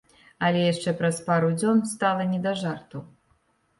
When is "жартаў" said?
2.63-3.01